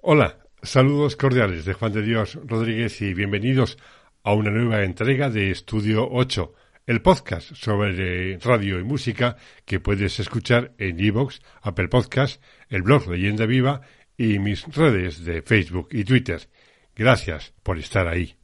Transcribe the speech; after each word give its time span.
Hola, 0.00 0.38
saludos 0.62 1.16
cordiales 1.16 1.64
de 1.64 1.72
Juan 1.72 1.92
de 1.92 2.02
Dios 2.02 2.38
Rodríguez 2.44 3.02
y 3.02 3.14
bienvenidos 3.14 3.78
a 4.22 4.32
una 4.32 4.50
nueva 4.50 4.84
entrega 4.84 5.28
de 5.28 5.50
Estudio 5.50 6.08
8, 6.08 6.54
el 6.86 7.02
podcast 7.02 7.52
sobre 7.54 8.38
radio 8.38 8.78
y 8.78 8.84
música 8.84 9.36
que 9.64 9.80
puedes 9.80 10.20
escuchar 10.20 10.72
en 10.78 11.00
iVoox, 11.00 11.40
Apple 11.62 11.88
Podcast, 11.88 12.40
el 12.68 12.82
blog 12.82 13.08
Leyenda 13.08 13.44
Viva 13.44 13.80
y 14.16 14.38
mis 14.38 14.72
redes 14.72 15.24
de 15.24 15.42
Facebook 15.42 15.88
y 15.90 16.04
Twitter. 16.04 16.48
Gracias 16.94 17.52
por 17.64 17.76
estar 17.76 18.06
ahí. 18.06 18.37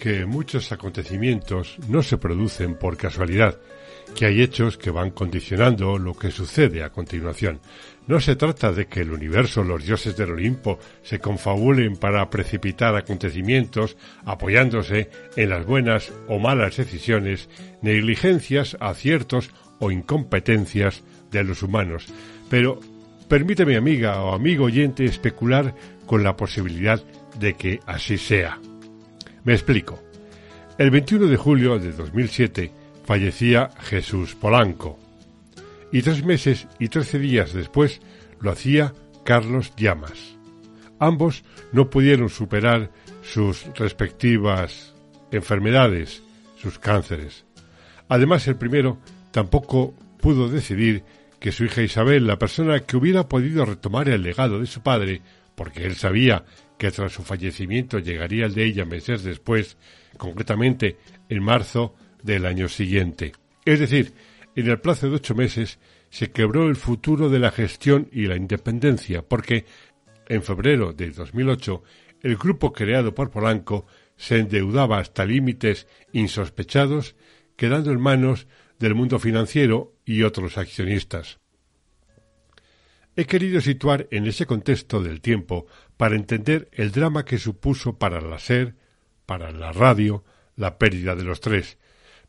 Que 0.00 0.24
muchos 0.24 0.72
acontecimientos 0.72 1.76
no 1.86 2.02
se 2.02 2.16
producen 2.16 2.74
por 2.74 2.96
casualidad, 2.96 3.60
que 4.16 4.24
hay 4.24 4.40
hechos 4.40 4.78
que 4.78 4.90
van 4.90 5.10
condicionando 5.10 5.98
lo 5.98 6.14
que 6.14 6.30
sucede 6.30 6.82
a 6.82 6.90
continuación. 6.90 7.60
No 8.06 8.18
se 8.18 8.34
trata 8.34 8.72
de 8.72 8.86
que 8.86 9.02
el 9.02 9.12
universo, 9.12 9.62
los 9.62 9.84
dioses 9.84 10.16
del 10.16 10.32
Olimpo, 10.32 10.78
se 11.02 11.20
confabulen 11.20 11.96
para 11.96 12.28
precipitar 12.30 12.96
acontecimientos 12.96 13.96
apoyándose 14.24 15.10
en 15.36 15.50
las 15.50 15.66
buenas 15.66 16.12
o 16.26 16.38
malas 16.38 16.78
decisiones, 16.78 17.50
negligencias, 17.82 18.76
aciertos 18.80 19.50
o 19.78 19.90
incompetencias 19.90 21.04
de 21.30 21.44
los 21.44 21.62
humanos. 21.62 22.06
Pero 22.48 22.80
permíteme, 23.28 23.76
amiga 23.76 24.22
o 24.22 24.34
amigo 24.34 24.64
oyente, 24.64 25.04
especular 25.04 25.74
con 26.06 26.24
la 26.24 26.36
posibilidad 26.36 27.00
de 27.38 27.54
que 27.54 27.80
así 27.86 28.16
sea. 28.16 28.58
Me 29.44 29.52
explico. 29.52 30.02
El 30.78 30.90
21 30.90 31.26
de 31.26 31.36
julio 31.36 31.78
de 31.78 31.92
2007 31.92 32.72
fallecía 33.04 33.70
Jesús 33.80 34.34
Polanco. 34.34 34.98
Y 35.92 36.02
tres 36.02 36.24
meses 36.24 36.68
y 36.78 36.88
trece 36.88 37.18
días 37.18 37.52
después 37.52 38.00
lo 38.40 38.50
hacía 38.50 38.92
Carlos 39.24 39.72
Llamas. 39.76 40.36
Ambos 40.98 41.42
no 41.72 41.90
pudieron 41.90 42.28
superar 42.28 42.90
sus 43.22 43.66
respectivas 43.76 44.94
enfermedades, 45.30 46.22
sus 46.56 46.78
cánceres. 46.78 47.44
Además, 48.08 48.46
el 48.48 48.56
primero 48.56 48.98
tampoco 49.30 49.94
pudo 50.20 50.48
decidir 50.48 51.04
que 51.38 51.52
su 51.52 51.64
hija 51.64 51.82
Isabel, 51.82 52.26
la 52.26 52.38
persona 52.38 52.80
que 52.80 52.96
hubiera 52.96 53.28
podido 53.28 53.64
retomar 53.64 54.08
el 54.08 54.22
legado 54.22 54.60
de 54.60 54.66
su 54.66 54.82
padre, 54.82 55.22
porque 55.54 55.86
él 55.86 55.96
sabía 55.96 56.44
que 56.80 56.90
tras 56.90 57.12
su 57.12 57.22
fallecimiento 57.22 57.98
llegaría 57.98 58.46
el 58.46 58.54
de 58.54 58.64
ella 58.64 58.86
meses 58.86 59.22
después, 59.22 59.76
concretamente 60.16 60.96
en 61.28 61.42
marzo 61.42 61.94
del 62.22 62.46
año 62.46 62.70
siguiente. 62.70 63.32
Es 63.66 63.80
decir, 63.80 64.14
en 64.56 64.66
el 64.66 64.80
plazo 64.80 65.10
de 65.10 65.16
ocho 65.16 65.34
meses 65.34 65.78
se 66.08 66.30
quebró 66.30 66.68
el 66.68 66.76
futuro 66.76 67.28
de 67.28 67.38
la 67.38 67.50
gestión 67.50 68.08
y 68.10 68.24
la 68.24 68.36
independencia, 68.36 69.20
porque 69.20 69.66
en 70.26 70.42
febrero 70.42 70.94
de 70.94 71.10
2008 71.10 71.82
el 72.22 72.38
grupo 72.38 72.72
creado 72.72 73.14
por 73.14 73.30
Polanco 73.30 73.86
se 74.16 74.38
endeudaba 74.38 75.00
hasta 75.00 75.26
límites 75.26 75.86
insospechados, 76.12 77.14
quedando 77.56 77.92
en 77.92 78.00
manos 78.00 78.46
del 78.78 78.94
mundo 78.94 79.18
financiero 79.18 79.92
y 80.06 80.22
otros 80.22 80.56
accionistas. 80.56 81.40
He 83.20 83.26
querido 83.26 83.60
situar 83.60 84.08
en 84.12 84.26
ese 84.26 84.46
contexto 84.46 85.02
del 85.02 85.20
tiempo 85.20 85.66
para 85.98 86.16
entender 86.16 86.70
el 86.72 86.90
drama 86.90 87.26
que 87.26 87.36
supuso 87.36 87.98
para 87.98 88.18
la 88.22 88.38
SER, 88.38 88.76
para 89.26 89.52
la 89.52 89.72
radio, 89.72 90.24
la 90.56 90.78
pérdida 90.78 91.14
de 91.14 91.24
los 91.24 91.42
tres. 91.42 91.76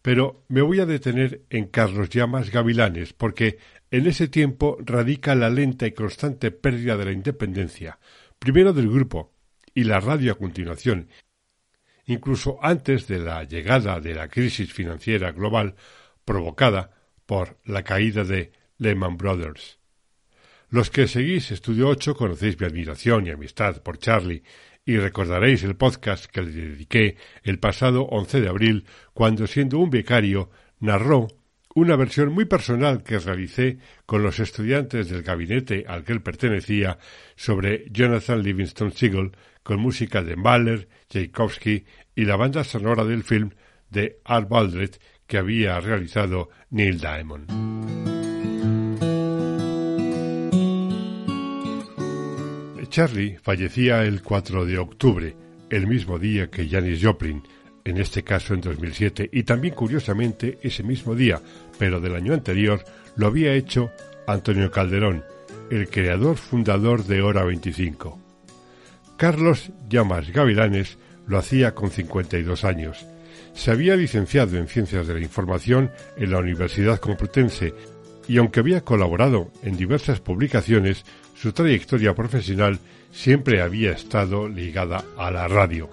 Pero 0.01 0.43
me 0.49 0.61
voy 0.61 0.81
a 0.81 0.85
detener 0.85 1.43
en 1.49 1.67
Carlos 1.67 2.09
Llamas 2.09 2.51
Gavilanes, 2.51 3.13
porque 3.13 3.57
en 3.89 4.05
ese 4.05 4.27
tiempo 4.27 4.79
radica 4.81 5.33
la 5.33 5.49
lenta 5.49 5.87
y 5.87 5.93
constante 5.93 6.51
pérdida 6.51 6.97
de 6.97 7.05
la 7.05 7.13
independencia, 7.13 7.97
primero 8.37 8.73
del 8.73 8.89
grupo 8.89 9.31
y 9.73 9.85
la 9.85 10.01
radio 10.01 10.33
a 10.33 10.37
continuación, 10.37 11.07
incluso 12.05 12.59
antes 12.61 13.07
de 13.07 13.19
la 13.19 13.45
llegada 13.45 14.01
de 14.01 14.13
la 14.13 14.27
crisis 14.27 14.73
financiera 14.73 15.31
global 15.31 15.75
provocada 16.25 16.91
por 17.25 17.61
la 17.63 17.81
caída 17.83 18.25
de 18.25 18.51
Lehman 18.77 19.15
Brothers. 19.15 19.80
Los 20.71 20.89
que 20.89 21.05
seguís 21.05 21.51
Estudio 21.51 21.89
8 21.89 22.15
conocéis 22.15 22.57
mi 22.57 22.65
admiración 22.65 23.27
y 23.27 23.31
amistad 23.31 23.83
por 23.83 23.97
Charlie 23.97 24.41
y 24.85 24.95
recordaréis 24.95 25.63
el 25.63 25.75
podcast 25.75 26.27
que 26.27 26.41
le 26.43 26.51
dediqué 26.51 27.17
el 27.43 27.59
pasado 27.59 28.03
11 28.03 28.39
de 28.39 28.47
abril 28.47 28.85
cuando 29.13 29.47
siendo 29.47 29.79
un 29.79 29.89
becario 29.89 30.49
narró 30.79 31.27
una 31.75 31.97
versión 31.97 32.31
muy 32.31 32.45
personal 32.45 33.03
que 33.03 33.19
realicé 33.19 33.79
con 34.05 34.23
los 34.23 34.39
estudiantes 34.39 35.09
del 35.09 35.23
gabinete 35.23 35.83
al 35.89 36.05
que 36.05 36.13
él 36.13 36.21
pertenecía 36.21 36.97
sobre 37.35 37.83
Jonathan 37.91 38.41
Livingston 38.41 38.93
Seagull 38.93 39.33
con 39.63 39.81
música 39.81 40.23
de 40.23 40.37
Mahler, 40.37 40.87
Tchaikovsky 41.09 41.83
y 42.15 42.23
la 42.23 42.37
banda 42.37 42.63
sonora 42.63 43.03
del 43.03 43.23
film 43.23 43.49
de 43.89 44.21
Art 44.23 44.47
Baldred 44.47 44.91
que 45.27 45.37
había 45.37 45.81
realizado 45.81 46.49
Neil 46.69 46.97
Diamond. 46.97 48.10
Charlie 52.91 53.37
fallecía 53.41 54.03
el 54.03 54.21
4 54.21 54.65
de 54.65 54.77
octubre, 54.77 55.33
el 55.69 55.87
mismo 55.87 56.19
día 56.19 56.51
que 56.51 56.67
Janis 56.67 57.01
Joplin, 57.01 57.41
en 57.85 57.97
este 57.97 58.21
caso 58.21 58.53
en 58.53 58.59
2007, 58.59 59.29
y 59.31 59.43
también 59.43 59.73
curiosamente 59.73 60.59
ese 60.61 60.83
mismo 60.83 61.15
día, 61.15 61.41
pero 61.79 62.01
del 62.01 62.15
año 62.15 62.33
anterior, 62.33 62.83
lo 63.15 63.27
había 63.27 63.53
hecho 63.53 63.91
Antonio 64.27 64.69
Calderón, 64.69 65.23
el 65.69 65.89
creador 65.89 66.35
fundador 66.35 67.05
de 67.05 67.21
Hora 67.21 67.45
25. 67.45 68.19
Carlos 69.15 69.71
Llamas 69.87 70.29
Gavilanes 70.29 70.97
lo 71.27 71.37
hacía 71.37 71.73
con 71.73 71.91
52 71.91 72.65
años. 72.65 73.05
Se 73.53 73.71
había 73.71 73.95
licenciado 73.95 74.57
en 74.57 74.67
Ciencias 74.67 75.07
de 75.07 75.13
la 75.13 75.21
Información 75.21 75.91
en 76.17 76.31
la 76.31 76.39
Universidad 76.39 76.99
Complutense 76.99 77.73
y 78.27 78.37
aunque 78.37 78.59
había 78.59 78.81
colaborado 78.81 79.51
en 79.63 79.77
diversas 79.77 80.19
publicaciones, 80.19 81.05
su 81.35 81.53
trayectoria 81.53 82.13
profesional 82.13 82.79
siempre 83.11 83.61
había 83.61 83.91
estado 83.91 84.47
ligada 84.47 85.03
a 85.17 85.31
la 85.31 85.47
radio. 85.47 85.89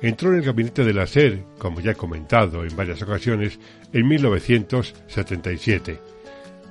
Entró 0.00 0.30
en 0.30 0.38
el 0.38 0.44
gabinete 0.44 0.84
de 0.84 0.94
la 0.94 1.06
SER, 1.06 1.44
como 1.58 1.80
ya 1.80 1.92
he 1.92 1.96
comentado 1.96 2.64
en 2.64 2.74
varias 2.74 3.02
ocasiones, 3.02 3.58
en 3.92 4.08
1977. 4.08 6.00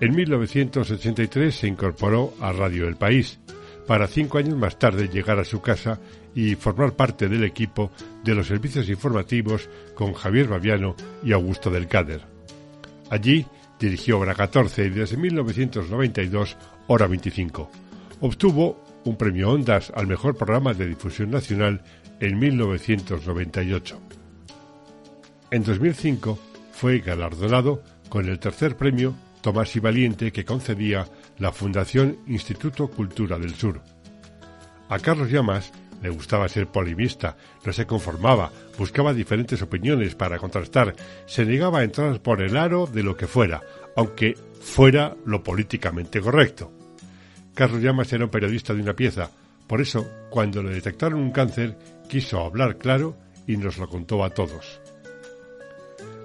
En 0.01 0.15
1983 0.15 1.55
se 1.55 1.67
incorporó 1.67 2.33
a 2.41 2.51
Radio 2.51 2.87
El 2.87 2.97
País, 2.97 3.39
para 3.87 4.07
cinco 4.07 4.37
años 4.37 4.57
más 4.57 4.79
tarde 4.79 5.07
llegar 5.07 5.39
a 5.39 5.45
su 5.45 5.61
casa 5.61 5.99
y 6.33 6.55
formar 6.55 6.93
parte 6.93 7.27
del 7.29 7.43
equipo 7.43 7.91
de 8.23 8.35
los 8.35 8.47
servicios 8.47 8.89
informativos 8.89 9.69
con 9.95 10.13
Javier 10.13 10.47
Baviano 10.47 10.95
y 11.23 11.33
Augusto 11.33 11.69
del 11.69 11.87
Cáder. 11.87 12.21
Allí 13.09 13.45
dirigió 13.81 14.19
Hora 14.19 14.35
14 14.35 14.85
y 14.85 14.89
desde 14.91 15.17
1992 15.17 16.55
Hora 16.87 17.07
25. 17.07 17.69
Obtuvo 18.21 18.83
un 19.03 19.17
premio 19.17 19.49
Ondas 19.49 19.91
al 19.95 20.05
mejor 20.05 20.35
programa 20.37 20.73
de 20.75 20.87
difusión 20.87 21.31
nacional 21.31 21.81
en 22.19 22.37
1998. 22.37 23.99
En 25.49 25.63
2005 25.63 26.39
fue 26.71 26.99
galardonado 26.99 27.83
con 28.07 28.29
el 28.29 28.39
tercer 28.39 28.77
premio 28.77 29.15
Tomás 29.41 29.75
y 29.75 29.79
Valiente 29.79 30.31
que 30.31 30.45
concedía 30.45 31.07
la 31.39 31.51
Fundación 31.51 32.19
Instituto 32.27 32.87
Cultura 32.87 33.39
del 33.39 33.55
Sur. 33.55 33.81
A 34.89 34.99
Carlos 34.99 35.31
Llamas 35.31 35.71
le 36.01 36.09
gustaba 36.09 36.49
ser 36.49 36.67
polimista, 36.67 37.37
no 37.65 37.71
se 37.71 37.85
conformaba, 37.85 38.51
buscaba 38.77 39.13
diferentes 39.13 39.61
opiniones 39.61 40.15
para 40.15 40.39
contrastar, 40.39 40.95
se 41.25 41.45
negaba 41.45 41.79
a 41.79 41.83
entrar 41.83 42.21
por 42.21 42.41
el 42.41 42.57
aro 42.57 42.87
de 42.87 43.03
lo 43.03 43.15
que 43.15 43.27
fuera, 43.27 43.61
aunque 43.95 44.35
fuera 44.59 45.15
lo 45.25 45.43
políticamente 45.43 46.19
correcto. 46.21 46.71
Carlos 47.53 47.81
Llamas 47.81 48.11
era 48.13 48.25
un 48.25 48.31
periodista 48.31 48.73
de 48.73 48.81
una 48.81 48.95
pieza, 48.95 49.29
Por 49.67 49.79
eso, 49.79 50.05
cuando 50.29 50.61
le 50.61 50.73
detectaron 50.73 51.21
un 51.21 51.31
cáncer, 51.31 51.77
quiso 52.09 52.41
hablar 52.41 52.77
claro 52.77 53.15
y 53.47 53.55
nos 53.55 53.77
lo 53.77 53.87
contó 53.87 54.21
a 54.25 54.29
todos. 54.29 54.81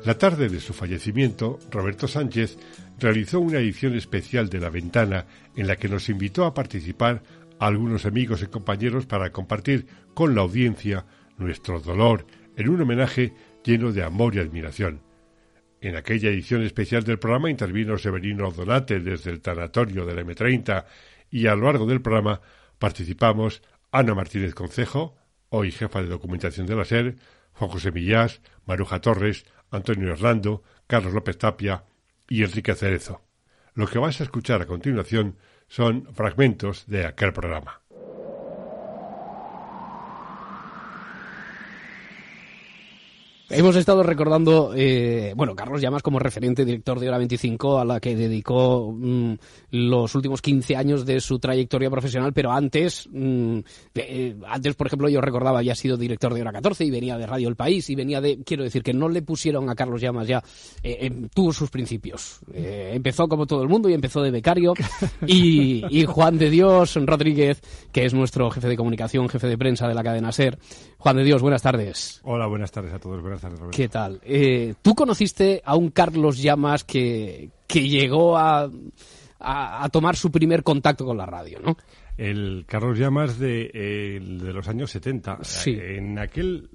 La 0.04 0.18
tarde 0.18 0.48
de 0.48 0.58
su 0.58 0.72
fallecimiento, 0.72 1.60
Roberto 1.70 2.08
Sánchez 2.08 2.58
realizó 2.98 3.38
una 3.40 3.58
edición 3.58 3.94
especial 3.94 4.48
de 4.48 4.58
La 4.58 4.70
Ventana 4.70 5.26
en 5.54 5.66
la 5.66 5.76
que 5.76 5.88
nos 5.88 6.08
invitó 6.08 6.44
a 6.44 6.54
participar 6.54 7.22
algunos 7.58 8.06
amigos 8.06 8.42
y 8.42 8.46
compañeros 8.46 9.06
para 9.06 9.30
compartir 9.30 9.86
con 10.14 10.34
la 10.34 10.42
audiencia 10.42 11.06
nuestro 11.38 11.80
dolor 11.80 12.26
en 12.56 12.68
un 12.68 12.80
homenaje 12.80 13.32
lleno 13.64 13.92
de 13.92 14.02
amor 14.02 14.34
y 14.34 14.38
admiración. 14.38 15.02
En 15.80 15.96
aquella 15.96 16.30
edición 16.30 16.62
especial 16.62 17.04
del 17.04 17.18
programa 17.18 17.50
intervino 17.50 17.98
Severino 17.98 18.50
Donate 18.50 19.00
desde 19.00 19.30
el 19.30 19.40
tanatorio 19.40 20.06
del 20.06 20.24
M30 20.26 20.84
y 21.30 21.46
a 21.46 21.54
lo 21.54 21.66
largo 21.66 21.86
del 21.86 22.00
programa 22.00 22.40
participamos 22.78 23.62
Ana 23.92 24.14
Martínez 24.14 24.54
Concejo, 24.54 25.16
hoy 25.48 25.70
jefa 25.70 26.02
de 26.02 26.08
documentación 26.08 26.66
de 26.66 26.76
la 26.76 26.84
SER, 26.84 27.16
Juan 27.52 27.70
José 27.70 27.92
Millás, 27.92 28.40
Maruja 28.64 29.00
Torres, 29.00 29.44
Antonio 29.70 30.12
Orlando, 30.12 30.62
Carlos 30.86 31.12
López 31.12 31.38
Tapia 31.38 31.84
y 32.28 32.42
Enrique 32.42 32.74
Cerezo. 32.74 33.22
Lo 33.74 33.86
que 33.86 33.98
vas 33.98 34.20
a 34.20 34.24
escuchar 34.24 34.62
a 34.62 34.66
continuación 34.66 35.36
son 35.68 36.06
fragmentos 36.14 36.86
de 36.86 37.06
aquel 37.06 37.32
programa. 37.32 37.80
Hemos 43.48 43.76
estado 43.76 44.02
recordando, 44.02 44.72
eh, 44.74 45.32
bueno, 45.36 45.54
Carlos 45.54 45.80
Llamas 45.80 46.02
como 46.02 46.18
referente 46.18 46.64
director 46.64 46.98
de 46.98 47.06
Hora 47.06 47.18
25, 47.18 47.78
a 47.78 47.84
la 47.84 48.00
que 48.00 48.16
dedicó 48.16 48.92
mm, 48.92 49.34
los 49.70 50.16
últimos 50.16 50.42
15 50.42 50.74
años 50.74 51.06
de 51.06 51.20
su 51.20 51.38
trayectoria 51.38 51.88
profesional, 51.88 52.32
pero 52.32 52.50
antes, 52.50 53.08
mm, 53.08 53.58
eh, 53.94 54.36
antes, 54.48 54.74
por 54.74 54.88
ejemplo, 54.88 55.08
yo 55.08 55.20
recordaba, 55.20 55.60
había 55.60 55.76
sido 55.76 55.96
director 55.96 56.34
de 56.34 56.40
Hora 56.40 56.50
14 56.50 56.86
y 56.86 56.90
venía 56.90 57.16
de 57.18 57.24
Radio 57.24 57.48
El 57.48 57.54
País 57.54 57.88
y 57.88 57.94
venía 57.94 58.20
de, 58.20 58.42
quiero 58.42 58.64
decir, 58.64 58.82
que 58.82 58.92
no 58.92 59.08
le 59.08 59.22
pusieron 59.22 59.70
a 59.70 59.76
Carlos 59.76 60.00
Llamas 60.00 60.26
ya, 60.26 60.42
eh, 60.82 61.28
tuvo 61.32 61.52
sus 61.52 61.70
principios. 61.70 62.40
empezó 62.52 63.28
como 63.28 63.46
todo 63.46 63.62
el 63.62 63.68
mundo 63.68 63.88
y 63.88 63.94
empezó 63.94 64.22
de 64.22 64.32
becario. 64.32 64.74
Y, 65.26 65.84
y 65.90 66.04
Juan 66.04 66.38
de 66.38 66.50
Dios 66.50 66.94
Rodríguez, 66.94 67.60
que 67.92 68.04
es 68.04 68.14
nuestro 68.14 68.50
jefe 68.50 68.68
de 68.68 68.76
comunicación, 68.76 69.28
jefe 69.28 69.48
de 69.48 69.58
prensa 69.58 69.88
de 69.88 69.94
la 69.94 70.02
cadena 70.02 70.30
SER. 70.30 70.58
Juan 70.98 71.16
de 71.16 71.24
Dios, 71.24 71.42
buenas 71.42 71.62
tardes. 71.62 72.20
Hola, 72.24 72.46
buenas 72.46 72.70
tardes 72.70 72.92
a 72.92 72.98
todos. 72.98 73.22
¿Qué 73.70 73.88
tal? 73.88 74.20
Eh, 74.24 74.74
¿Tú 74.82 74.94
conociste 74.94 75.62
a 75.64 75.76
un 75.76 75.90
Carlos 75.90 76.38
Llamas 76.38 76.84
que, 76.84 77.50
que 77.66 77.88
llegó 77.88 78.36
a, 78.36 78.70
a, 79.40 79.88
tomar 79.90 80.16
su 80.16 80.30
primer 80.30 80.62
contacto 80.62 81.04
con 81.04 81.16
la 81.16 81.26
radio, 81.26 81.60
¿no? 81.60 81.76
El 82.16 82.64
Carlos 82.66 82.98
Llamas 82.98 83.38
de, 83.38 84.20
de 84.20 84.52
los 84.52 84.68
años 84.68 84.90
70. 84.90 85.38
Sí. 85.42 85.78
En 85.78 86.18
aquel 86.18 86.68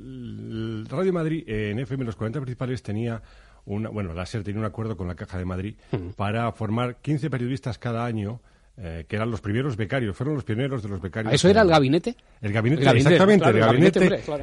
Radio 0.87 1.13
Madrid, 1.13 1.43
en 1.47 1.79
FM, 1.79 2.05
los 2.05 2.15
40 2.15 2.39
principales, 2.41 2.83
tenía 2.83 3.21
una, 3.65 3.89
bueno, 3.89 4.13
la 4.13 4.25
SER 4.25 4.43
tenía 4.43 4.59
un 4.59 4.65
acuerdo 4.65 4.95
con 4.95 5.07
la 5.07 5.15
Caja 5.15 5.37
de 5.37 5.45
Madrid 5.45 5.75
para 6.15 6.51
formar 6.51 6.97
15 6.97 7.29
periodistas 7.29 7.77
cada 7.79 8.05
año 8.05 8.41
eh, 8.83 9.05
que 9.07 9.15
eran 9.15 9.29
los 9.29 9.41
primeros 9.41 9.77
becarios, 9.77 10.17
fueron 10.17 10.33
los 10.33 10.43
pioneros 10.43 10.81
de 10.81 10.89
los 10.89 10.99
becarios. 10.99 11.31
¿Eso 11.31 11.47
era 11.47 11.61
el 11.61 11.69
gabinete? 11.69 12.15
El 12.41 12.51
gabinete, 12.51 12.81
exactamente, 12.81 13.47
el, 13.47 13.59
gabinete, 13.59 13.99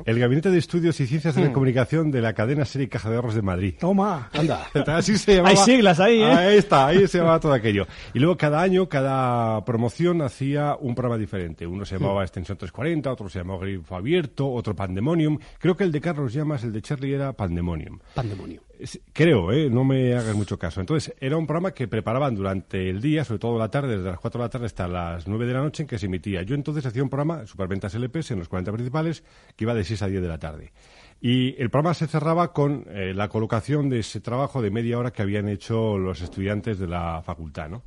el, 0.06 0.18
gabinete, 0.20 0.50
de 0.52 0.58
Estudios 0.58 1.00
y 1.00 1.08
Ciencias 1.08 1.34
de 1.34 1.42
la 1.42 1.50
mm. 1.50 1.52
Comunicación 1.52 2.12
de 2.12 2.20
la 2.20 2.34
cadena 2.34 2.64
Serie 2.64 2.88
Caja 2.88 3.10
de 3.10 3.16
Ahorros 3.16 3.34
de 3.34 3.42
Madrid. 3.42 3.74
Toma, 3.80 4.30
anda. 4.32 4.68
Así 4.86 5.18
se 5.18 5.36
llamaba. 5.36 5.50
Hay 5.50 5.56
siglas 5.56 5.98
ahí, 5.98 6.20
¿eh? 6.20 6.24
Ahí 6.24 6.56
está, 6.56 6.86
ahí 6.86 7.08
se 7.08 7.18
llamaba 7.18 7.40
todo 7.40 7.52
aquello. 7.52 7.88
Y 8.14 8.20
luego 8.20 8.36
cada 8.36 8.62
año, 8.62 8.88
cada 8.88 9.64
promoción 9.64 10.22
hacía 10.22 10.76
un 10.78 10.94
programa 10.94 11.18
diferente. 11.18 11.66
Uno 11.66 11.84
se 11.84 11.98
llamaba 11.98 12.20
mm. 12.20 12.22
Extensión 12.22 12.58
340, 12.58 13.10
otro 13.10 13.28
se 13.28 13.40
llamaba 13.40 13.58
Grifo 13.62 13.96
Abierto, 13.96 14.48
otro 14.48 14.76
Pandemonium. 14.76 15.36
Creo 15.58 15.76
que 15.76 15.82
el 15.82 15.90
de 15.90 16.00
Carlos 16.00 16.32
Llamas, 16.32 16.62
el 16.62 16.72
de 16.72 16.80
Charlie, 16.80 17.12
era 17.12 17.32
Pandemonium. 17.32 17.98
Pandemonium. 18.14 18.67
Creo, 19.12 19.52
¿eh? 19.52 19.68
no 19.70 19.84
me 19.84 20.14
hagas 20.14 20.34
mucho 20.34 20.58
caso. 20.58 20.80
Entonces, 20.80 21.14
era 21.20 21.36
un 21.36 21.46
programa 21.46 21.72
que 21.72 21.88
preparaban 21.88 22.34
durante 22.34 22.88
el 22.88 23.00
día, 23.00 23.24
sobre 23.24 23.40
todo 23.40 23.58
la 23.58 23.70
tarde, 23.70 23.96
desde 23.96 24.10
las 24.10 24.20
4 24.20 24.40
de 24.40 24.44
la 24.44 24.50
tarde 24.50 24.66
hasta 24.66 24.86
las 24.86 25.26
9 25.26 25.46
de 25.46 25.52
la 25.52 25.62
noche, 25.62 25.82
en 25.82 25.88
que 25.88 25.98
se 25.98 26.06
emitía. 26.06 26.42
Yo 26.42 26.54
entonces 26.54 26.86
hacía 26.86 27.02
un 27.02 27.08
programa, 27.08 27.46
Superventas 27.46 27.94
LPS, 27.94 28.32
en 28.32 28.38
los 28.38 28.48
40 28.48 28.72
principales, 28.72 29.24
que 29.56 29.64
iba 29.64 29.74
de 29.74 29.84
6 29.84 30.02
a 30.02 30.06
10 30.06 30.22
de 30.22 30.28
la 30.28 30.38
tarde. 30.38 30.72
Y 31.20 31.60
el 31.60 31.70
programa 31.70 31.94
se 31.94 32.06
cerraba 32.06 32.52
con 32.52 32.84
eh, 32.88 33.12
la 33.14 33.28
colocación 33.28 33.88
de 33.88 34.00
ese 34.00 34.20
trabajo 34.20 34.62
de 34.62 34.70
media 34.70 34.98
hora 34.98 35.10
que 35.10 35.22
habían 35.22 35.48
hecho 35.48 35.98
los 35.98 36.20
estudiantes 36.20 36.78
de 36.78 36.86
la 36.86 37.22
facultad, 37.22 37.68
¿no? 37.68 37.82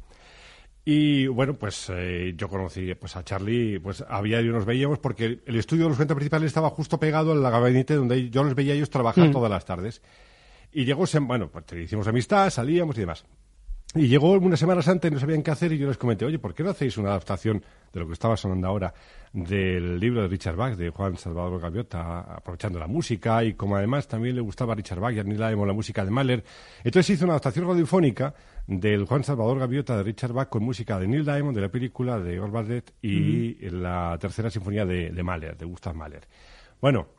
Y 0.84 1.28
bueno, 1.28 1.54
pues 1.54 1.92
eh, 1.94 2.34
yo 2.36 2.50
conocí 2.50 2.96
pues 2.96 3.16
a 3.16 3.24
Charlie, 3.24 3.80
pues 3.80 4.04
había 4.10 4.42
y 4.42 4.48
nos 4.48 4.66
veíamos 4.66 4.98
porque 4.98 5.40
el 5.46 5.56
estudio 5.56 5.84
de 5.84 5.90
los 5.90 5.98
40 5.98 6.16
principales 6.16 6.48
estaba 6.48 6.72
justo 6.72 7.00
pegado 7.00 7.34
al 7.34 7.42
gabinete 7.42 7.94
donde 7.94 8.32
yo 8.32 8.44
los 8.44 8.56
veía 8.56 8.74
ellos 8.74 8.90
trabajar 8.90 9.30
mm. 9.30 9.32
todas 9.32 9.52
las 9.52 9.64
tardes. 9.64 10.02
Y 10.74 10.86
llegó, 10.86 11.06
bueno, 11.22 11.50
pues 11.50 11.66
te 11.66 11.82
hicimos 11.82 12.08
amistad, 12.08 12.50
salíamos 12.50 12.98
y 12.98 13.02
demás. 13.02 13.26
Y 13.94 14.08
llegó 14.08 14.32
unas 14.32 14.58
semanas 14.58 14.88
antes, 14.88 15.12
no 15.12 15.20
sabían 15.20 15.44
qué 15.44 15.52
hacer, 15.52 15.74
y 15.74 15.78
yo 15.78 15.90
les 15.90 15.98
comenté, 15.98 16.24
oye, 16.24 16.40
¿por 16.40 16.54
qué 16.54 16.64
no 16.64 16.70
hacéis 16.70 16.98
una 16.98 17.10
adaptación 17.10 17.62
de 17.92 18.00
lo 18.00 18.08
que 18.08 18.14
estaba 18.14 18.38
sonando 18.38 18.66
ahora 18.68 18.94
del 19.34 20.00
libro 20.00 20.22
de 20.22 20.30
Richard 20.30 20.56
Bach, 20.56 20.78
de 20.78 20.92
Juan 20.92 21.18
Salvador 21.18 21.60
Gaviota, 21.60 22.22
aprovechando 22.22 22.80
la 22.80 22.88
música, 22.88 23.44
y 23.44 23.56
como 23.56 23.76
además 23.76 24.08
también 24.08 24.36
le 24.36 24.42
gustaba 24.42 24.72
a 24.72 24.76
Richard 24.78 25.02
Bach 25.02 25.14
y 25.14 25.20
a 25.20 25.24
Neil 25.24 25.38
Diamond 25.38 25.68
la 25.68 25.74
música 25.74 26.06
de 26.06 26.12
Mahler, 26.12 26.42
entonces 26.86 27.10
hizo 27.10 27.26
una 27.26 27.34
adaptación 27.34 27.68
radiofónica 27.68 28.34
del 28.66 29.04
Juan 29.04 29.26
Salvador 29.26 29.60
Gaviota 29.60 29.98
de 29.98 30.04
Richard 30.04 30.32
Bach 30.32 30.48
con 30.48 30.64
música 30.64 30.98
de 30.98 31.10
Neil 31.10 31.26
Diamond, 31.26 31.54
de 31.54 31.62
la 31.62 31.70
película 31.70 32.18
de 32.18 32.40
Orval 32.40 32.84
y 33.02 33.56
la 33.72 34.18
tercera 34.22 34.50
sinfonía 34.50 34.86
de, 34.86 35.10
de 35.10 35.24
Mahler, 35.24 35.58
de 35.58 35.66
Gustav 35.66 35.96
Mahler. 35.96 36.26
Bueno, 36.80 37.10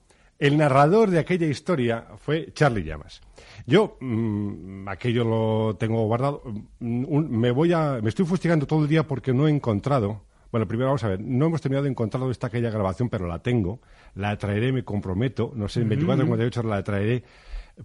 el 0.42 0.56
narrador 0.56 1.08
de 1.08 1.20
aquella 1.20 1.46
historia 1.46 2.04
fue 2.16 2.48
Charlie 2.52 2.82
Llamas. 2.82 3.20
Yo 3.64 3.96
mm, 4.00 4.88
aquello 4.88 5.22
lo 5.22 5.76
tengo 5.76 6.04
guardado. 6.08 6.42
Mm, 6.80 7.38
me 7.38 7.52
voy 7.52 7.72
a, 7.72 8.00
me 8.02 8.08
estoy 8.08 8.26
fustigando 8.26 8.66
todo 8.66 8.82
el 8.82 8.88
día 8.88 9.06
porque 9.06 9.32
no 9.32 9.46
he 9.46 9.52
encontrado. 9.52 10.22
Bueno, 10.50 10.66
primero 10.66 10.88
vamos 10.88 11.04
a 11.04 11.10
ver. 11.10 11.20
No 11.20 11.46
hemos 11.46 11.60
terminado 11.60 11.84
de 11.84 11.90
encontrar 11.90 12.28
esta 12.28 12.48
aquella 12.48 12.70
grabación, 12.70 13.08
pero 13.08 13.28
la 13.28 13.38
tengo. 13.38 13.82
La 14.16 14.36
traeré, 14.36 14.72
me 14.72 14.82
comprometo. 14.82 15.52
No 15.54 15.68
sé, 15.68 15.82
en 15.82 15.90
24 15.90 16.24
o 16.24 16.26
48 16.26 16.60
horas 16.60 16.70
la 16.70 16.82
traeré 16.82 17.22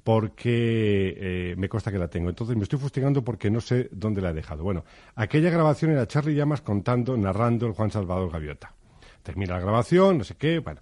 porque 0.04 1.16
eh, 1.16 1.56
me 1.60 1.70
consta 1.70 1.92
que 1.92 2.00
la 2.00 2.08
tengo. 2.08 2.30
Entonces 2.30 2.58
me 2.58 2.64
estoy 2.64 2.80
fustigando 2.80 3.24
porque 3.24 3.52
no 3.52 3.62
sé 3.62 3.88
dónde 3.92 4.20
la 4.20 4.32
he 4.32 4.34
dejado. 4.34 4.64
Bueno, 4.64 4.84
aquella 5.14 5.52
grabación 5.52 5.92
era 5.92 6.08
Charlie 6.08 6.34
Llamas 6.34 6.62
contando, 6.62 7.16
narrando 7.18 7.68
el 7.68 7.74
Juan 7.74 7.92
Salvador 7.92 8.32
Gaviota. 8.32 8.74
Termina 9.22 9.54
la 9.54 9.60
grabación, 9.60 10.18
no 10.18 10.24
sé 10.24 10.34
qué, 10.38 10.58
bueno. 10.58 10.82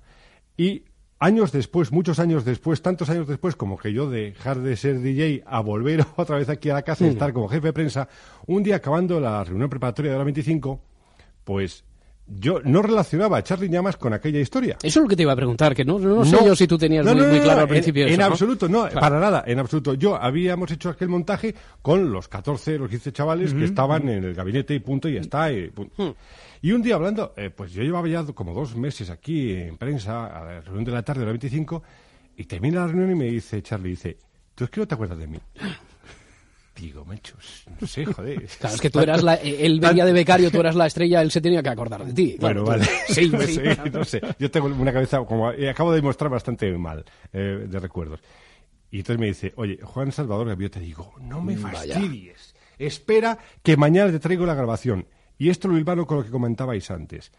Y 0.56 0.86
años 1.19 1.51
después, 1.51 1.91
muchos 1.91 2.19
años 2.19 2.45
después, 2.45 2.81
tantos 2.81 3.10
años 3.10 3.27
después, 3.27 3.55
como 3.55 3.77
que 3.77 3.93
yo 3.93 4.10
dejar 4.10 4.60
de 4.60 4.75
ser 4.75 5.01
DJ 5.01 5.43
a 5.45 5.60
volver 5.62 6.05
otra 6.15 6.38
vez 6.38 6.50
aquí 6.50 6.69
a 6.69 6.75
la 6.75 6.81
casa 6.84 7.05
y 7.05 7.10
estar 7.10 7.34
como 7.34 7.48
jefe 7.48 7.67
de 7.67 7.74
prensa, 7.74 8.07
un 8.45 8.63
día 8.63 8.77
acabando 8.77 9.19
la 9.19 9.43
reunión 9.43 9.69
preparatoria 9.69 10.12
de 10.12 10.17
la 10.17 10.24
25, 10.24 10.79
pues 11.43 11.84
yo 12.27 12.60
no 12.63 12.82
relacionaba 12.82 13.38
a 13.38 13.44
Charlie 13.44 13.70
Llamas 13.70 13.98
con 13.98 14.13
aquella 14.13 14.39
historia. 14.39 14.77
Eso 14.82 15.00
es 15.00 15.03
lo 15.03 15.08
que 15.08 15.15
te 15.15 15.22
iba 15.22 15.34
a 15.34 15.36
preguntar, 15.36 15.75
que 15.75 15.86
no, 15.86 16.00
no, 16.00 16.25
sé 16.25 16.38
yo 16.44 16.55
si 16.55 16.65
tú 16.65 16.77
tenías 16.77 17.05
muy, 17.05 17.39
claro 17.39 17.62
al 17.62 17.67
principio. 17.67 18.03
En, 18.03 18.13
eso, 18.13 18.22
en 18.22 18.22
absoluto, 18.22 18.67
no, 18.67 18.89
para 18.89 19.20
nada, 19.20 19.44
en 19.46 19.60
absoluto. 19.60 19.94
Yo 19.94 20.15
habíamos 20.15 20.72
hecho 20.72 20.89
aquel 20.89 21.10
montaje 21.10 21.53
con 21.82 22.12
los 22.12 22.27
14, 22.27 22.79
los 22.79 22.89
15 22.89 23.12
chavales 23.12 23.53
que 23.53 23.65
estaban 23.65 24.10
en 24.10 24.24
el 24.24 24.34
gabinete 24.34 24.74
y 24.74 24.79
punto, 24.79 25.08
y 25.08 25.15
ya 25.15 25.22
está. 25.22 25.51
Y, 25.51 25.72
hmm. 25.98 26.12
y 26.63 26.72
un 26.72 26.82
día 26.82 26.96
hablando, 26.96 27.34
eh, 27.38 27.51
pues 27.51 27.72
yo 27.74 27.84
llevaba 27.84 28.08
ya 28.08 28.24
como 28.24 28.53
dos 28.53 28.75
meses 28.75 29.10
aquí 29.10 29.53
en 29.53 29.77
prensa, 29.77 30.25
a 30.25 30.46
la 30.46 30.62
reunión 30.62 30.86
de 30.86 30.91
la 30.91 31.03
tarde 31.03 31.20
de 31.22 31.25
la 31.27 31.32
25, 31.32 31.84
y 32.38 32.46
termina 32.46 32.82
la 32.82 32.88
reunión 32.88 33.12
y 33.12 33.15
me 33.15 33.25
dice 33.25 33.62
Charlie, 33.62 33.89
dice, 33.89 34.17
¿tú 34.55 34.63
es 34.63 34.70
que 34.72 34.79
no 34.79 34.88
te 34.88 34.96
acuerdas 34.96 35.20
de 35.20 35.27
mí? 35.27 35.38
Digo, 36.75 37.05
mechos, 37.05 37.63
no 37.79 37.88
sé, 37.88 38.05
joder. 38.05 38.46
Claro, 38.60 38.75
es 38.75 38.82
que 38.82 38.89
tú 38.89 39.00
eras 39.00 39.24
la, 39.24 39.36
él 39.36 39.79
venía 39.79 40.03
de 40.03 40.12
becario, 40.12 40.51
tú 40.51 40.60
eras 40.60 40.75
la 40.75 40.88
estrella, 40.88 41.22
él 41.22 41.32
se 41.32 41.39
tenía 41.39 41.63
que 41.63 41.70
acordar 41.70 42.05
de 42.05 42.13
ti. 42.13 42.36
Bueno, 42.39 42.65
vale. 42.65 42.86
Sí, 43.08 43.29
no, 43.32 43.41
sé, 43.41 43.77
no 43.91 44.03
sé. 44.03 44.22
Yo 44.38 44.51
tengo 44.51 44.67
una 44.67 44.91
cabeza, 44.91 45.20
como 45.20 45.48
acabo 45.48 45.91
de 45.91 45.98
demostrar, 45.98 46.29
bastante 46.29 46.70
mal 46.77 47.05
eh, 47.32 47.65
de 47.67 47.79
recuerdos. 47.79 48.20
Y 48.91 49.00
entonces 49.00 49.20
me 49.20 49.27
dice, 49.27 49.53
oye, 49.55 49.79
Juan 49.82 50.12
Salvador 50.12 50.58
yo 50.58 50.70
te 50.70 50.79
digo, 50.79 51.13
no 51.22 51.41
me 51.41 51.55
fastidies. 51.58 52.55
Espera 52.77 53.38
que 53.63 53.77
mañana 53.77 54.12
te 54.12 54.20
traigo 54.20 54.46
la 54.46 54.53
grabación. 54.53 55.08
Y 55.38 55.50
esto 55.50 55.67
lo 55.67 55.77
hilvano 55.77 56.05
con 56.05 56.17
lo 56.17 56.24
que 56.25 56.32
comentabais 56.32 56.91
antes. 56.91 57.32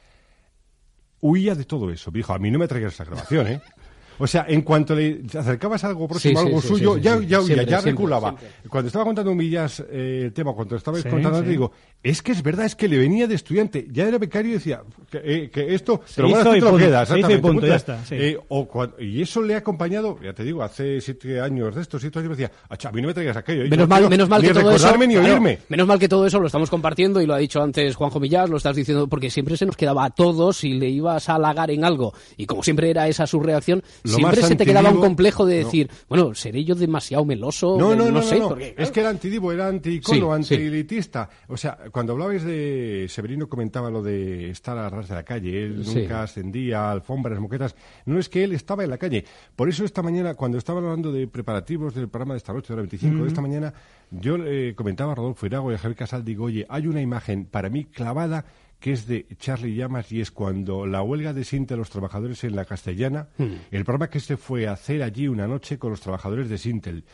Huía 1.21 1.55
de 1.55 1.65
todo 1.65 1.91
eso. 1.91 2.11
dijo, 2.11 2.33
a 2.33 2.39
mí 2.39 2.51
no 2.51 2.59
me 2.59 2.69
traigas 2.69 2.95
esa 2.95 3.05
grabación, 3.05 3.47
¿eh? 3.47 3.61
O 4.19 4.27
sea, 4.27 4.47
en 4.49 4.63
cuanto 4.63 4.95
le 4.95 5.23
acercabas 5.39 5.85
a 5.85 5.89
algo 5.89 6.09
próximo, 6.09 6.41
Sí, 6.41 6.47
algo 6.47 6.61
sí, 6.63 6.69
suyo, 6.69 6.95
sí, 6.97 7.01
ya, 7.03 7.21
ya, 7.21 7.41
huía, 7.41 7.47
Siempre, 7.47 7.67
ya 7.67 7.81
reculaba. 7.81 8.31
siempre. 8.39 8.49
Cuando 8.69 8.87
estaba 8.89 9.05
contando 9.05 9.35
Millas 9.35 9.85
eh, 9.91 10.23
el 10.27 10.33
tema, 10.33 10.53
cuando 10.55 10.77
estabais 10.77 11.05
contando, 11.05 11.43
sí. 11.43 11.49
digo, 11.49 11.73
es 12.03 12.23
que 12.23 12.33
es 12.33 12.43
verdad, 12.43 12.67
es 12.67 12.75
que 12.77 12.89
le 12.89 12.99
venía 12.99 13.27
de 13.27 13.35
estudiante, 13.35 13.87
ya 13.91 14.07
era 14.09 14.19
becario 14.19 14.53
y 14.53 14.55
decía 14.55 14.83
que, 15.11 15.21
eh, 15.25 15.51
que 15.51 15.75
esto 15.75 16.01
te 16.15 16.23
lo 16.23 16.29
y 16.31 16.33
te 16.35 16.61
lo 16.61 16.77
quedas. 16.77 17.11
y 17.11 17.13
exactamente, 17.15 17.39
punto, 17.39 17.67
ya 17.67 17.75
punto. 17.75 17.75
está, 17.75 18.05
sí. 18.05 18.15
Eh, 18.17 18.39
o 18.49 18.69
y 19.01 19.23
eso 19.23 19.43
le 19.43 19.55
ha 19.55 19.59
acompañado, 19.59 20.19
ya 20.23 20.33
te 20.33 20.45
digo, 20.45 20.63
hace 20.63 21.01
siete 21.01 21.41
años 21.41 21.75
de 21.75 21.83
estos, 21.83 22.01
siete 22.01 22.19
años, 22.19 22.31
me 22.31 22.37
decía, 22.37 22.53
"Acha, 22.69 22.89
a 22.89 22.93
mí 22.93 23.01
no 23.03 23.09
me 23.09 23.15
traigas 23.15 23.37
aquello. 23.37 23.65
y 23.65 23.71
Menos 23.71 23.85
yo 23.85 23.89
mal, 23.89 24.09
menos 24.09 24.29
mal 24.29 24.41
que 24.43 24.49
todo 24.49 24.61
eso. 24.61 24.69
recordarme 24.71 25.07
ni 25.09 25.15
claro, 25.15 25.29
oírme. 25.35 25.59
menos 25.69 25.87
mal 25.87 25.99
que 25.99 26.09
todo 26.09 26.27
eso 26.27 26.41
lo 26.41 26.47
estamos 26.47 26.71
compartiendo 26.71 27.21
y 27.21 27.27
lo 27.27 27.35
ha 27.35 27.39
dicho 27.39 27.63
antes 27.63 27.95
Juanjo 27.97 28.21
Millás, 28.21 28.49
lo 28.51 28.57
estás 28.57 28.77
diciendo 28.77 29.07
porque 29.09 29.31
siempre 29.31 29.57
se 29.57 29.67
nos 29.67 29.77
quedaba 29.77 30.05
a 30.05 30.11
todos 30.11 30.57
si 30.59 30.75
le 30.75 30.89
ibas 30.89 31.29
a 31.29 31.35
halagar 31.35 31.71
en 31.71 31.85
algo 31.85 32.15
y 32.37 32.47
como 32.47 32.63
siempre 32.63 32.91
era 32.91 33.09
esa 33.09 33.27
su 33.27 33.41
reacción, 33.41 33.83
Lo 34.07 34.17
siempre 34.17 34.43
se 34.43 34.57
te 34.57 34.65
quedaba 34.65 34.91
un 34.91 35.01
complejo 35.01 35.45
de 35.47 35.61
no. 35.61 35.65
decir, 35.67 35.91
bueno, 36.09 36.35
seré 36.35 36.65
yo 36.65 36.75
demasiado 36.75 37.25
meloso, 37.25 37.77
No, 37.79 37.95
no, 37.95 38.07
no, 38.07 38.11
no, 38.13 38.23
sé, 38.23 38.41
es 38.77 38.91
que 38.91 39.01
era 39.01 39.11
antidivo, 39.11 39.53
era 39.53 39.69
antiicono, 39.69 40.37
Sí, 40.39 40.45
sí. 40.45 40.55
antielitista. 40.55 41.29
O 41.49 41.57
sea, 41.57 41.79
cuando 41.93 42.13
hablabais 42.13 42.43
de 42.45 43.07
Severino 43.09 43.49
comentaba 43.49 43.91
lo 43.91 44.03
de 44.03 44.51
estar 44.51 44.77
a 44.79 44.89
ras 44.89 45.09
de 45.09 45.15
la 45.15 45.23
calle, 45.25 45.65
él 45.65 45.85
Sí. 45.85 46.01
nunca 46.01 46.23
ascendía, 46.23 46.91
alfombras, 46.91 47.39
moquetas. 47.41 47.75
No 48.05 48.19
es 48.19 48.29
que 48.29 48.45
él 48.45 48.53
estaba 48.53 48.85
en 48.85 48.91
la 48.91 48.99
calle. 48.99 49.25
Por 49.55 49.69
eso 49.69 49.85
esta 49.85 50.03
mañana, 50.03 50.35
cuando 50.35 50.59
estaba 50.59 50.81
hablando 50.81 51.13
de 51.13 51.27
preparativos 51.27 51.95
del 51.95 52.09
programa 52.09 52.35
de 52.35 52.39
esta 52.39 52.53
noche, 52.53 52.69
de 52.69 52.73
hora 52.75 52.83
25, 52.83 53.23
de 53.23 53.29
esta 53.29 53.41
mañana, 53.41 53.73
yo 54.11 54.39
le 54.39 54.75
comentaba 54.75 55.13
a 55.13 55.15
Rodolfo 55.15 55.47
Irago 55.47 55.71
y 55.73 55.75
a 55.75 55.79
Javier 55.79 55.97
Casal, 55.97 56.25
digo, 56.25 56.45
oye, 56.45 56.67
hay 56.69 56.87
una 56.87 57.01
imagen 57.01 57.45
para 57.47 57.69
mí 57.69 57.85
clavada 57.85 58.45
que 58.87 58.93
es 58.93 59.09
de 59.09 59.27
Charlie 59.37 59.75
Llamas 59.75 60.13
y 60.13 60.21
es 60.21 60.31
cuando 60.31 60.87
la 60.87 61.03
huelga 61.03 61.33
de 61.33 61.43
Sintel 61.43 61.79
los 61.79 61.91
trabajadores 61.91 62.45
en 62.45 62.55
la 62.55 62.65
Castellana, 62.65 63.31
el 63.37 63.85
programa 63.85 64.09
que 64.09 64.21
se 64.21 64.37
fue 64.37 64.69
a 64.69 64.75
hacer 64.75 65.03
allí 65.03 65.27
una 65.27 65.49
noche 65.49 65.77
con 65.77 65.91
los 65.91 66.01
trabajadores 66.01 66.49
de 66.49 66.57
Sintel. 66.57 67.05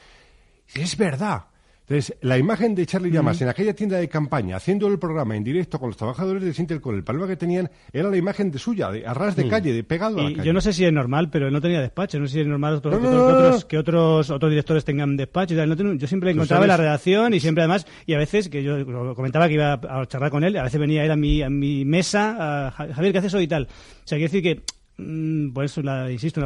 Es 0.75 0.99
verdad. 0.99 1.45
Entonces, 1.93 2.17
la 2.23 2.39
imagen 2.39 2.75
de 2.75 2.87
Charlie 2.87 3.11
Llamas 3.11 3.41
en 3.43 3.49
aquella 3.49 3.75
tienda 3.75 3.99
de 3.99 4.09
campaña, 4.09 4.57
haciendo 4.57 4.87
el 4.89 4.99
programa 4.99 5.37
en 5.37 5.45
directo 5.45 5.79
con 5.79 5.91
los 5.91 5.97
trabajadores 5.97 6.43
de 6.43 6.55
Sintel, 6.55 6.81
con 6.81 6.95
el 6.95 7.05
problema 7.05 7.29
que 7.29 7.37
tenían, 7.37 7.71
era 7.93 8.09
la 8.09 8.17
imagen 8.17 8.51
de 8.51 8.59
suya, 8.59 8.91
de 8.91 9.07
a 9.07 9.13
ras 9.13 9.37
de 9.37 9.47
calle, 9.49 9.73
de 9.75 9.85
pegado 9.85 10.19
a 10.19 10.23
la 10.23 10.29
calle. 10.37 10.47
yo 10.47 10.53
no 10.55 10.61
sé 10.63 10.73
si 10.73 10.85
es 10.87 10.93
normal, 10.93 11.29
pero 11.31 11.49
él 11.49 11.53
no 11.53 11.61
tenía 11.61 11.81
despacho. 11.83 12.19
No 12.19 12.27
sé 12.27 12.33
si 12.35 12.41
es 12.41 12.47
normal 12.47 12.77
otros- 12.77 12.95
No, 12.95 13.01
no, 13.01 13.11
que, 13.11 13.15
no, 13.15 13.25
otros, 13.27 13.37
que 13.37 13.43
otros, 13.47 13.65
que 13.67 13.79
otros, 13.79 14.31
otros 14.31 14.51
directores 14.51 14.85
tengan 14.87 15.17
despacho 15.19 15.53
y 15.53 15.57
tal. 15.59 15.69
No 15.69 15.77
tengo- 15.77 15.93
yo 15.95 16.07
siempre 16.07 16.31
Tú 16.31 16.37
encontraba 16.39 16.65
en 16.65 16.69
la 16.69 16.77
redacción 16.79 17.35
y 17.35 17.41
siempre 17.41 17.63
además, 17.63 17.87
y 18.07 18.15
a 18.15 18.19
veces, 18.19 18.49
que 18.49 18.63
yo 18.63 18.87
comentaba 19.15 19.47
que 19.49 19.55
iba 19.55 19.75
a 19.75 20.07
charlar 20.07 20.31
con 20.31 20.45
él, 20.45 20.57
a 20.57 20.63
veces 20.63 20.81
venía 20.81 21.05
él 21.05 21.11
a 21.11 21.17
mi, 21.17 21.43
a 21.43 21.51
mi 21.51 21.85
mesa, 21.85 22.67
a 22.69 22.71
"Ja- 22.71 22.95
Javier, 22.95 23.13
¿qué 23.13 23.19
haces 23.19 23.35
hoy 23.35 23.45
y 23.45 23.49
tal? 23.49 23.65
O 23.65 24.07
sea, 24.07 24.17
quiere 24.17 24.33
decir 24.33 24.43
que, 24.43 24.63
mm, 24.97 25.53
pues, 25.53 25.77
la, 25.77 26.11
insisto 26.11 26.41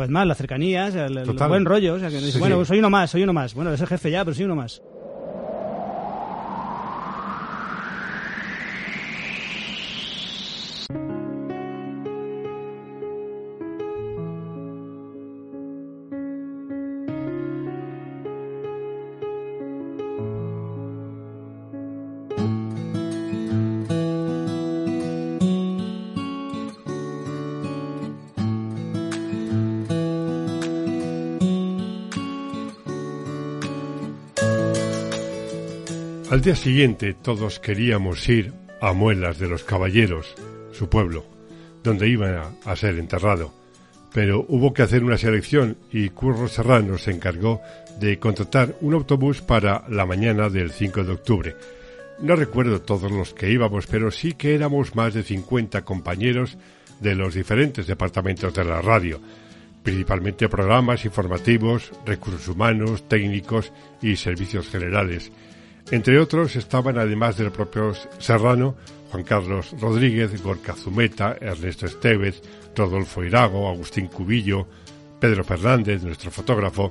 Al 36.29 36.41
día 36.41 36.57
siguiente 36.57 37.15
todos 37.15 37.61
queríamos 37.61 38.29
ir 38.29 38.53
a 38.81 38.93
Muelas 38.93 39.39
de 39.39 39.49
los 39.49 39.63
Caballeros, 39.63 40.35
su 40.73 40.89
pueblo, 40.89 41.25
donde 41.85 42.09
iba 42.09 42.51
a, 42.65 42.75
ser 42.75 42.99
enterrado. 42.99 43.55
Pero 44.13 44.45
hubo 44.49 44.75
que 44.75 44.83
hacer 44.83 45.05
una 45.05 45.19
selección 45.19 45.77
y 45.93 46.09
Curro 46.09 46.49
Serrano 46.49 46.99
se 46.99 47.13
encargó 47.13 47.61
de 48.01 48.19
contratar 48.19 48.75
un 48.81 48.95
autobús 48.95 49.41
para 49.41 49.85
la 49.89 50.05
mañana 50.05 50.49
del 50.49 50.73
5 50.73 51.05
de 51.05 51.13
octubre. 51.13 51.57
No 52.19 52.35
recuerdo 52.35 52.83
todos 52.83 53.13
los 53.13 53.33
que 53.33 53.53
íbamos, 53.53 53.87
pero 53.87 54.11
sí 54.11 54.33
que 54.33 54.57
éramos 54.57 54.97
más 54.97 55.15
de 55.15 55.23
50 55.23 55.85
compañeros 55.85 56.59
de 57.01 57.15
los 57.15 57.35
diferentes 57.35 57.87
departamentos 57.87 58.53
de 58.53 58.65
la 58.65 58.83
radio, 58.83 59.21
principalmente 59.85 60.49
programas 60.49 61.05
informativos, 61.05 61.93
recursos 62.05 62.49
humanos, 62.49 63.09
técnicos 63.09 63.73
y 64.03 64.17
servicios 64.17 64.69
generales. 64.69 65.31
Entre 65.91 66.19
otros 66.19 66.57
estaban, 66.57 66.99
además 66.99 67.37
del 67.37 67.53
propio 67.53 67.93
Serrano, 68.19 68.75
Juan 69.11 69.23
Carlos 69.23 69.75
Rodríguez, 69.81 70.43
Gorka 70.43 70.75
Zumeta, 70.75 71.37
Ernesto 71.41 71.87
Estevez, 71.87 72.43
Rodolfo 72.75 73.23
Irago, 73.23 73.69
Agustín 73.69 74.09
Cubillo, 74.09 74.67
Pedro 75.21 75.45
Fernández, 75.45 76.03
nuestro 76.03 76.31
fotógrafo. 76.31 76.91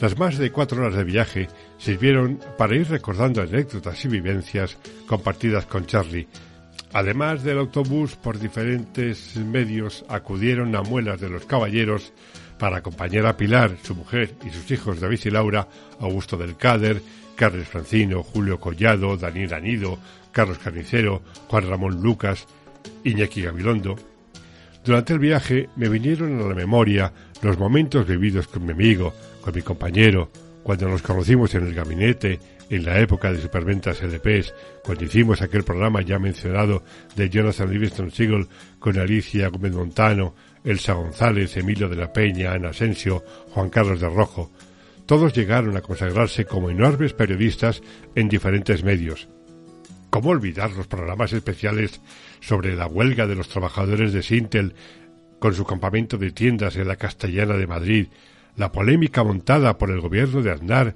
Las 0.00 0.18
más 0.18 0.36
de 0.36 0.50
cuatro 0.50 0.82
horas 0.82 0.96
de 0.96 1.04
viaje 1.04 1.48
sirvieron 1.78 2.40
para 2.58 2.74
ir 2.74 2.88
recordando 2.88 3.40
anécdotas 3.40 4.04
y 4.04 4.08
vivencias 4.08 4.76
compartidas 5.06 5.66
con 5.66 5.86
Charlie. 5.86 6.26
Además 6.92 7.44
del 7.44 7.58
autobús, 7.58 8.16
por 8.16 8.38
diferentes 8.38 9.36
medios 9.36 10.04
acudieron 10.08 10.74
a 10.74 10.82
Muelas 10.82 11.20
de 11.20 11.28
los 11.28 11.44
Caballeros 11.44 12.12
para 12.58 12.78
acompañar 12.78 13.26
a 13.26 13.36
Pilar, 13.36 13.76
su 13.82 13.94
mujer 13.94 14.34
y 14.44 14.50
sus 14.50 14.70
hijos 14.70 15.00
David 15.00 15.20
y 15.24 15.30
Laura, 15.30 15.68
Augusto 16.00 16.36
del 16.36 16.56
Cáder, 16.56 17.00
Carles 17.36 17.68
Francino, 17.68 18.22
Julio 18.22 18.58
Collado, 18.60 19.16
Daniel 19.16 19.54
Anido, 19.54 19.98
Carlos 20.32 20.58
Carnicero, 20.58 21.22
Juan 21.48 21.68
Ramón 21.68 22.02
Lucas, 22.02 22.46
Iñaki 23.04 23.42
Gabilondo. 23.42 23.96
Durante 24.84 25.14
el 25.14 25.18
viaje 25.18 25.68
me 25.76 25.88
vinieron 25.88 26.40
a 26.40 26.46
la 26.46 26.54
memoria 26.54 27.12
los 27.42 27.58
momentos 27.58 28.06
vividos 28.06 28.48
con 28.48 28.64
mi 28.64 28.72
amigo, 28.72 29.14
con 29.40 29.54
mi 29.54 29.62
compañero, 29.62 30.30
cuando 30.62 30.88
nos 30.88 31.02
conocimos 31.02 31.54
en 31.54 31.66
el 31.66 31.74
gabinete, 31.74 32.40
en 32.70 32.84
la 32.84 32.98
época 32.98 33.30
de 33.30 33.40
Superventas 33.40 34.02
LPs, 34.02 34.54
cuando 34.82 35.04
hicimos 35.04 35.42
aquel 35.42 35.64
programa 35.64 36.02
ya 36.02 36.18
mencionado 36.18 36.82
de 37.14 37.28
Jonathan 37.28 37.70
Livingston 37.70 38.10
Seagull 38.10 38.48
con 38.78 38.98
Alicia 38.98 39.48
Gómez 39.48 39.72
Montano, 39.72 40.34
Elsa 40.64 40.94
González, 40.94 41.56
Emilio 41.56 41.88
de 41.88 41.96
la 41.96 42.12
Peña, 42.12 42.52
Ana 42.52 42.70
Asensio, 42.70 43.22
Juan 43.50 43.68
Carlos 43.68 44.00
de 44.00 44.08
Rojo. 44.08 44.50
Todos 45.06 45.34
llegaron 45.34 45.76
a 45.76 45.82
consagrarse 45.82 46.46
como 46.46 46.70
enormes 46.70 47.12
periodistas 47.12 47.82
en 48.14 48.28
diferentes 48.28 48.84
medios. 48.84 49.28
¿Cómo 50.10 50.30
olvidar 50.30 50.70
los 50.72 50.86
programas 50.86 51.32
especiales 51.32 52.00
sobre 52.40 52.74
la 52.74 52.86
huelga 52.86 53.26
de 53.26 53.34
los 53.34 53.48
trabajadores 53.48 54.12
de 54.12 54.22
Sintel 54.22 54.74
con 55.38 55.54
su 55.54 55.64
campamento 55.64 56.16
de 56.16 56.30
tiendas 56.30 56.76
en 56.76 56.88
la 56.88 56.96
Castellana 56.96 57.56
de 57.56 57.66
Madrid, 57.66 58.06
la 58.56 58.72
polémica 58.72 59.24
montada 59.24 59.76
por 59.76 59.90
el 59.90 60.00
gobierno 60.00 60.40
de 60.40 60.52
Aznar 60.52 60.94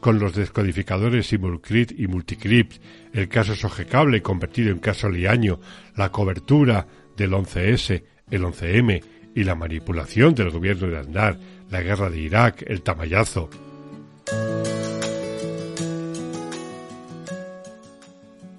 con 0.00 0.18
los 0.18 0.34
descodificadores 0.34 1.26
Simulcrit 1.28 1.92
y 1.96 2.06
Multicrypt, 2.06 2.82
el 3.12 3.28
caso 3.28 3.54
Sogecable 3.54 4.22
convertido 4.22 4.70
en 4.70 4.78
caso 4.78 5.08
Liaño, 5.08 5.60
la 5.96 6.10
cobertura 6.10 6.86
del 7.16 7.32
11S, 7.32 8.02
el 8.30 8.42
11M 8.42 9.02
y 9.34 9.44
la 9.44 9.54
manipulación 9.54 10.34
del 10.34 10.50
gobierno 10.50 10.88
de 10.88 10.98
Aznar, 10.98 11.38
la 11.74 11.82
guerra 11.82 12.08
de 12.08 12.20
Irak, 12.20 12.62
el 12.68 12.82
tamayazo. 12.82 13.50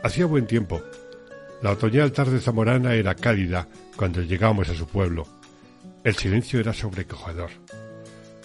Hacía 0.04 0.26
buen 0.26 0.46
tiempo. 0.46 0.82
La 1.62 1.72
otoñal 1.72 2.12
tarde 2.12 2.42
zamorana 2.42 2.94
era 2.94 3.16
cálida 3.16 3.70
cuando 3.96 4.22
llegamos 4.22 4.68
a 4.68 4.74
su 4.74 4.86
pueblo. 4.86 5.26
El 6.04 6.16
silencio 6.16 6.60
era 6.60 6.74
sobrecogedor. 6.74 7.52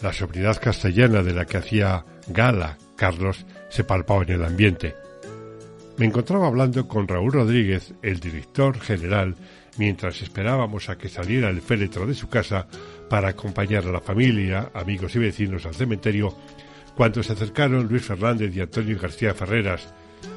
La 0.02 0.12
sobriedad 0.12 0.60
castellana 0.62 1.24
de 1.24 1.34
la 1.34 1.46
que 1.46 1.56
hacía 1.56 2.04
gala 2.28 2.78
Carlos 2.94 3.44
se 3.70 3.82
palpaba 3.82 4.22
en 4.22 4.30
el 4.30 4.44
ambiente. 4.44 4.94
Me 5.96 6.06
encontraba 6.06 6.46
hablando 6.46 6.86
con 6.86 7.08
Raúl 7.08 7.32
Rodríguez, 7.32 7.92
el 8.02 8.20
director 8.20 8.78
general, 8.78 9.34
mientras 9.78 10.22
esperábamos 10.22 10.88
a 10.88 10.96
que 10.96 11.08
saliera 11.08 11.50
el 11.50 11.60
féretro 11.60 12.06
de 12.06 12.14
su 12.14 12.28
casa 12.28 12.68
para 13.10 13.30
acompañar 13.30 13.84
a 13.84 13.92
la 13.92 14.00
familia, 14.00 14.70
amigos 14.72 15.16
y 15.16 15.18
vecinos 15.18 15.66
al 15.66 15.74
cementerio, 15.74 16.32
cuando 16.94 17.22
se 17.24 17.32
acercaron 17.32 17.88
Luis 17.88 18.04
Fernández 18.04 18.54
y 18.54 18.60
Antonio 18.60 18.96
García 18.98 19.34
Ferreras, 19.34 19.92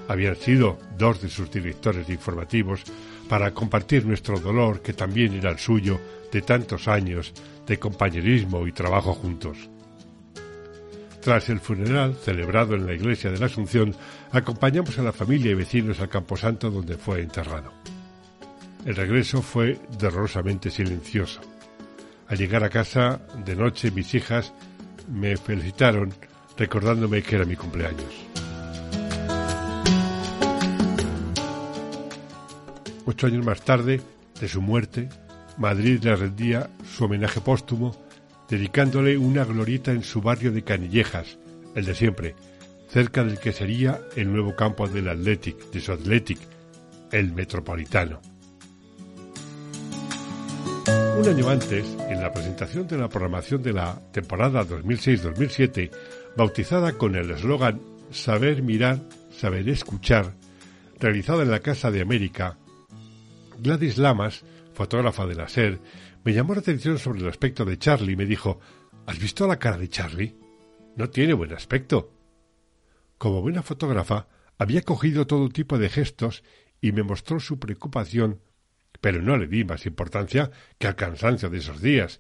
habían 0.08 0.36
sido 0.36 0.80
dos 0.98 1.22
de 1.22 1.30
sus 1.30 1.52
directores 1.52 2.10
informativos, 2.10 2.84
para 3.30 3.54
compartir 3.54 4.06
nuestro 4.06 4.40
dolor, 4.40 4.82
que 4.82 4.94
también 4.94 5.34
era 5.34 5.52
el 5.52 5.60
suyo, 5.60 6.00
de 6.32 6.42
tantos 6.42 6.88
años 6.88 7.32
de 7.68 7.78
compañerismo 7.78 8.68
y 8.68 8.72
trabajo 8.72 9.14
juntos. 9.14 9.58
Tras 11.22 11.50
el 11.50 11.60
funeral, 11.60 12.16
celebrado 12.16 12.74
en 12.76 12.88
la 12.88 12.94
iglesia 12.94 13.32
de 13.32 13.38
la 13.38 13.46
Asunción, 13.46 13.96
acompañamos 14.32 14.98
a 14.98 15.04
la 15.04 15.14
familia 15.14 15.52
y 15.52 15.56
vecinos 15.56 16.02
al 16.02 16.10
camposanto 16.10 16.72
donde 16.72 16.98
fue 16.98 17.22
enterrado. 17.22 17.72
El 18.84 18.96
regreso 18.96 19.42
fue 19.42 19.80
dolorosamente 19.98 20.70
silencioso. 20.70 21.53
Al 22.28 22.38
llegar 22.38 22.64
a 22.64 22.70
casa 22.70 23.22
de 23.46 23.56
noche 23.56 23.92
mis 23.92 24.14
hijas 24.14 24.54
me 25.12 25.38
felicitaron 25.38 26.14
recordándome 26.58 27.22
que 27.22 27.36
era 27.36 27.46
mi 27.46 27.56
cumpleaños. 27.56 28.14
Ocho 33.06 33.28
años 33.28 33.46
más 33.46 33.62
tarde 33.62 34.02
de 34.40 34.48
su 34.48 34.62
muerte, 34.62 35.10
Madrid 35.58 36.00
le 36.04 36.16
rendía 36.16 36.70
su 36.86 37.06
homenaje 37.06 37.42
póstumo, 37.42 37.96
dedicándole 38.50 39.18
una 39.18 39.44
glorieta 39.44 39.92
en 39.92 40.04
su 40.04 40.22
barrio 40.22 40.52
de 40.52 40.64
Canillejas, 40.64 41.38
el 41.76 41.86
de 41.86 41.96
siempre, 41.96 42.36
cerca 42.90 43.24
del 43.24 43.40
que 43.40 43.52
sería 43.52 44.00
el 44.16 44.32
nuevo 44.32 44.56
campo 44.56 44.88
del 44.88 45.10
Athletic, 45.10 45.72
de 45.72 45.82
su 45.82 45.92
Athletic, 45.92 46.40
el 47.12 47.34
Metropolitano. 47.34 48.22
Un 51.18 51.30
año 51.30 51.50
antes, 51.50 51.86
en 52.10 52.20
la 52.22 52.34
presentación 52.34 52.88
de 52.88 52.98
la 52.98 53.08
programación 53.08 53.62
de 53.62 53.72
la 53.72 54.02
temporada 54.12 54.66
2006-2007, 54.66 55.92
bautizada 56.36 56.94
con 56.94 57.16
el 57.16 57.32
eslogan 57.32 57.82
Saber 58.12 58.62
mirar, 58.62 59.00
saber 59.32 59.70
escuchar, 59.70 60.36
realizada 61.00 61.44
en 61.44 61.52
la 61.52 61.62
Casa 61.62 61.92
de 61.92 62.02
América, 62.02 62.58
Gladys 63.60 63.98
Lamas, 63.98 64.44
fotógrafa 64.74 65.26
de 65.26 65.36
la 65.36 65.48
SER, 65.48 65.80
me 66.24 66.34
llamó 66.34 66.54
la 66.54 66.62
atención 66.62 66.98
sobre 66.98 67.22
el 67.22 67.30
aspecto 67.30 67.66
de 67.66 67.78
Charlie 67.78 68.14
y 68.14 68.18
me 68.18 68.26
dijo 68.26 68.60
¿Has 69.06 69.20
visto 69.20 69.48
la 69.48 69.60
cara 69.60 69.78
de 69.78 69.90
Charlie? 69.90 70.36
No 70.96 71.10
tiene 71.10 71.34
buen 71.34 71.54
aspecto. 71.54 72.12
Como 73.18 73.42
buena 73.42 73.64
fotógrafa, 73.64 74.28
había 74.58 74.82
cogido 74.82 75.28
todo 75.28 75.50
tipo 75.50 75.78
de 75.78 75.90
gestos 75.90 76.44
y 76.82 76.92
me 76.92 77.04
mostró 77.04 77.40
su 77.40 77.60
preocupación, 77.60 78.42
pero 79.02 79.22
no 79.22 79.38
le 79.38 79.48
di 79.48 79.64
más 79.64 79.86
importancia 79.86 80.52
que 80.78 80.88
al 80.88 80.96
cansancio 80.96 81.50
de 81.50 81.58
esos 81.58 81.82
días. 81.82 82.20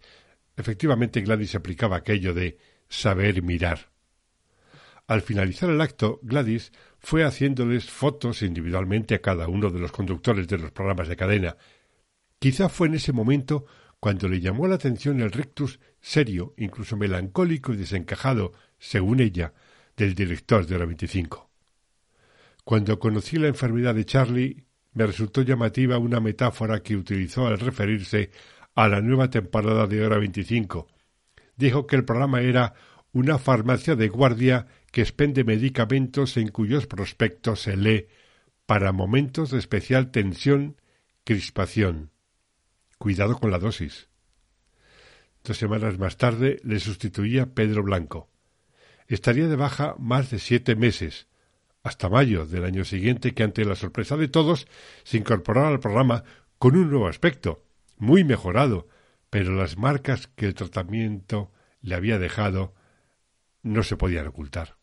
Efectivamente, 0.55 1.21
Gladys 1.21 1.55
aplicaba 1.55 1.97
aquello 1.97 2.33
de 2.33 2.57
saber 2.87 3.41
mirar. 3.41 3.91
Al 5.07 5.21
finalizar 5.21 5.69
el 5.69 5.81
acto, 5.81 6.19
Gladys 6.23 6.71
fue 6.99 7.23
haciéndoles 7.23 7.89
fotos 7.89 8.41
individualmente 8.41 9.15
a 9.15 9.21
cada 9.21 9.47
uno 9.47 9.69
de 9.69 9.79
los 9.79 9.91
conductores 9.91 10.47
de 10.47 10.57
los 10.57 10.71
programas 10.71 11.07
de 11.07 11.17
cadena. 11.17 11.57
Quizá 12.39 12.69
fue 12.69 12.87
en 12.87 12.95
ese 12.95 13.11
momento 13.11 13.65
cuando 13.99 14.27
le 14.27 14.39
llamó 14.39 14.67
la 14.67 14.75
atención 14.75 15.21
el 15.21 15.31
rictus 15.31 15.79
serio, 16.01 16.53
incluso 16.57 16.97
melancólico 16.97 17.73
y 17.73 17.77
desencajado, 17.77 18.53
según 18.77 19.19
ella, 19.19 19.53
del 19.95 20.13
director 20.13 20.65
de 20.65 20.77
la 20.77 20.85
25. 20.85 21.49
Cuando 22.63 22.99
conocí 22.99 23.37
la 23.37 23.47
enfermedad 23.47 23.95
de 23.95 24.05
Charlie, 24.05 24.65
me 24.93 25.05
resultó 25.05 25.41
llamativa 25.41 25.97
una 25.97 26.19
metáfora 26.19 26.81
que 26.81 26.95
utilizó 26.95 27.47
al 27.47 27.59
referirse 27.59 28.31
a 28.75 28.87
la 28.87 29.01
nueva 29.01 29.29
temporada 29.29 29.87
de 29.87 30.05
Hora 30.05 30.17
25. 30.17 30.87
Dijo 31.55 31.87
que 31.87 31.95
el 31.95 32.05
programa 32.05 32.41
era 32.41 32.73
una 33.11 33.37
farmacia 33.37 33.95
de 33.95 34.09
guardia 34.09 34.67
que 34.91 35.01
expende 35.01 35.43
medicamentos 35.43 36.37
en 36.37 36.49
cuyos 36.49 36.87
prospectos 36.87 37.61
se 37.61 37.77
lee 37.77 38.07
para 38.65 38.91
momentos 38.91 39.51
de 39.51 39.59
especial 39.59 40.11
tensión, 40.11 40.77
crispación. 41.23 42.11
Cuidado 42.97 43.37
con 43.39 43.51
la 43.51 43.59
dosis. 43.59 44.09
Dos 45.43 45.57
semanas 45.57 45.99
más 45.99 46.17
tarde 46.17 46.59
le 46.63 46.79
sustituía 46.79 47.53
Pedro 47.53 47.83
Blanco. 47.83 48.29
Estaría 49.07 49.47
de 49.47 49.57
baja 49.57 49.95
más 49.99 50.31
de 50.31 50.39
siete 50.39 50.75
meses, 50.75 51.27
hasta 51.83 52.09
mayo 52.09 52.45
del 52.45 52.63
año 52.63 52.85
siguiente, 52.85 53.33
que 53.33 53.43
ante 53.43 53.65
la 53.65 53.75
sorpresa 53.75 54.15
de 54.15 54.29
todos 54.29 54.67
se 55.03 55.17
incorporaba 55.17 55.67
al 55.67 55.81
programa 55.81 56.23
con 56.57 56.77
un 56.77 56.89
nuevo 56.89 57.07
aspecto, 57.07 57.65
muy 57.97 58.23
mejorado, 58.23 58.87
pero 59.29 59.53
las 59.53 59.77
marcas 59.77 60.27
que 60.27 60.45
el 60.45 60.55
tratamiento 60.55 61.51
le 61.81 61.95
había 61.95 62.19
dejado 62.19 62.73
no 63.61 63.83
se 63.83 63.97
podían 63.97 64.27
ocultar. 64.27 64.77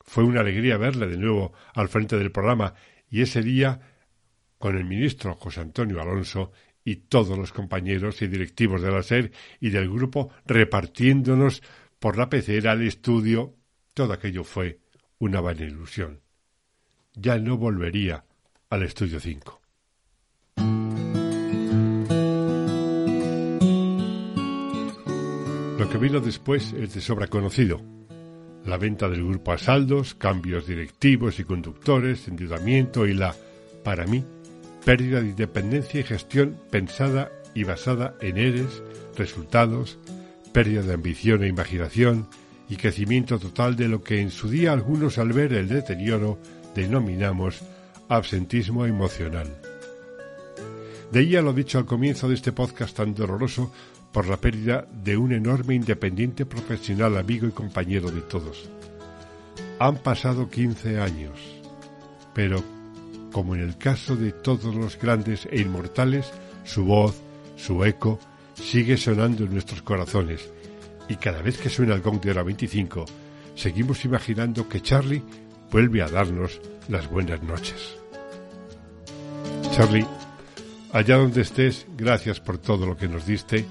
Fue 0.00 0.24
una 0.24 0.40
alegría 0.40 0.76
verle 0.76 1.06
de 1.06 1.16
nuevo 1.16 1.52
al 1.72 1.88
frente 1.88 2.18
del 2.18 2.32
programa 2.32 2.74
y 3.08 3.22
ese 3.22 3.42
día 3.42 3.80
con 4.58 4.76
el 4.76 4.84
ministro 4.84 5.34
José 5.36 5.60
Antonio 5.60 6.00
Alonso 6.00 6.52
y 6.84 6.96
todos 6.96 7.38
los 7.38 7.52
compañeros 7.52 8.20
y 8.22 8.26
directivos 8.26 8.82
de 8.82 8.90
la 8.90 9.02
SER 9.02 9.30
y 9.60 9.70
del 9.70 9.88
grupo 9.88 10.30
repartiéndonos 10.46 11.62
por 11.98 12.18
la 12.18 12.28
pecera 12.28 12.72
al 12.72 12.82
estudio, 12.82 13.54
todo 13.94 14.12
aquello 14.12 14.44
fue 14.44 14.80
una 15.18 15.40
vana 15.40 15.62
ilusión. 15.62 16.23
Ya 17.14 17.38
no 17.38 17.56
volvería 17.56 18.24
al 18.70 18.82
estudio 18.82 19.20
5. 19.20 19.60
Lo 25.78 25.88
que 25.88 25.98
vino 25.98 26.20
después 26.20 26.72
es 26.72 26.94
de 26.94 27.00
sobra 27.00 27.28
conocido 27.28 27.80
la 28.66 28.78
venta 28.78 29.08
del 29.08 29.24
grupo 29.24 29.52
a 29.52 29.58
saldos, 29.58 30.14
cambios 30.14 30.66
directivos 30.66 31.38
y 31.38 31.44
conductores, 31.44 32.26
endeudamiento 32.28 33.06
y 33.06 33.12
la, 33.12 33.34
para 33.82 34.06
mí, 34.06 34.24
pérdida 34.84 35.20
de 35.20 35.28
independencia 35.28 36.00
y 36.00 36.04
gestión 36.04 36.58
pensada 36.70 37.30
y 37.54 37.64
basada 37.64 38.14
en 38.20 38.38
eres, 38.38 38.82
resultados, 39.16 39.98
pérdida 40.52 40.82
de 40.82 40.94
ambición 40.94 41.44
e 41.44 41.48
imaginación 41.48 42.26
y 42.68 42.76
crecimiento 42.76 43.38
total 43.38 43.76
de 43.76 43.88
lo 43.88 44.02
que 44.02 44.20
en 44.20 44.30
su 44.30 44.48
día 44.48 44.72
algunos 44.72 45.18
al 45.18 45.32
ver 45.32 45.52
el 45.52 45.68
deterioro 45.68 46.38
denominamos 46.74 47.60
absentismo 48.08 48.86
emocional. 48.86 49.48
De 51.10 51.20
ella 51.20 51.42
lo 51.42 51.52
dicho 51.52 51.78
al 51.78 51.86
comienzo 51.86 52.28
de 52.28 52.34
este 52.34 52.52
podcast 52.52 52.96
tan 52.96 53.14
doloroso 53.14 53.72
por 54.12 54.26
la 54.26 54.36
pérdida 54.36 54.86
de 55.04 55.16
un 55.16 55.32
enorme 55.32 55.74
independiente 55.74 56.46
profesional, 56.46 57.16
amigo 57.16 57.46
y 57.46 57.50
compañero 57.50 58.10
de 58.10 58.20
todos. 58.20 58.68
Han 59.78 59.96
pasado 59.96 60.48
15 60.48 61.00
años, 61.00 61.38
pero, 62.32 62.62
como 63.32 63.54
en 63.54 63.62
el 63.62 63.76
caso 63.76 64.16
de 64.16 64.32
todos 64.32 64.74
los 64.74 64.98
grandes 64.98 65.48
e 65.50 65.60
inmortales, 65.60 66.32
su 66.64 66.84
voz, 66.84 67.16
su 67.56 67.84
eco, 67.84 68.18
sigue 68.54 68.96
sonando 68.96 69.44
en 69.44 69.52
nuestros 69.52 69.82
corazones, 69.82 70.48
y 71.08 71.16
cada 71.16 71.42
vez 71.42 71.58
que 71.58 71.68
suena 71.68 71.94
el 71.94 72.00
gong 72.00 72.20
de 72.20 72.30
hora 72.30 72.42
25, 72.42 73.04
seguimos 73.54 74.04
imaginando 74.04 74.68
que 74.68 74.80
Charlie 74.80 75.22
vuelve 75.74 76.02
a 76.02 76.08
darnos 76.08 76.60
las 76.88 77.10
buenas 77.10 77.42
noches. 77.42 77.96
Charlie, 79.72 80.06
allá 80.92 81.16
donde 81.16 81.40
estés, 81.40 81.84
gracias 81.96 82.38
por 82.38 82.58
todo 82.58 82.86
lo 82.86 82.96
que 82.96 83.08
nos 83.08 83.26
diste 83.26 83.64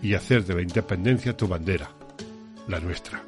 y 0.00 0.14
hacer 0.14 0.46
de 0.46 0.54
la 0.54 0.62
independencia 0.62 1.36
tu 1.36 1.46
bandera, 1.46 1.90
la 2.68 2.80
nuestra. 2.80 3.22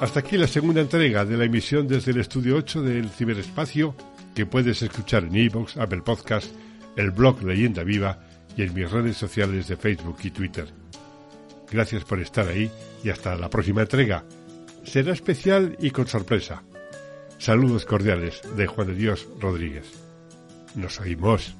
Hasta 0.00 0.20
aquí 0.20 0.38
la 0.38 0.46
segunda 0.46 0.80
entrega 0.80 1.26
de 1.26 1.36
la 1.36 1.44
emisión 1.44 1.86
desde 1.86 2.12
el 2.12 2.20
estudio 2.20 2.56
8 2.56 2.80
del 2.80 3.10
ciberespacio 3.10 3.94
que 4.34 4.46
puedes 4.46 4.80
escuchar 4.80 5.24
en 5.24 5.36
iVoox, 5.36 5.76
Apple 5.76 6.00
Podcast, 6.00 6.50
el 6.96 7.10
blog 7.10 7.42
Leyenda 7.42 7.84
Viva 7.84 8.20
y 8.56 8.62
en 8.62 8.72
mis 8.72 8.90
redes 8.90 9.18
sociales 9.18 9.68
de 9.68 9.76
Facebook 9.76 10.16
y 10.22 10.30
Twitter. 10.30 10.79
Gracias 11.70 12.04
por 12.04 12.20
estar 12.20 12.48
ahí 12.48 12.70
y 13.04 13.10
hasta 13.10 13.36
la 13.36 13.50
próxima 13.50 13.82
entrega. 13.82 14.24
Será 14.84 15.12
especial 15.12 15.76
y 15.78 15.90
con 15.90 16.06
sorpresa. 16.06 16.62
Saludos 17.38 17.86
cordiales 17.86 18.42
de 18.56 18.66
Juan 18.66 18.88
de 18.88 18.94
Dios 18.94 19.28
Rodríguez. 19.40 19.86
Nos 20.74 21.00
oímos. 21.00 21.59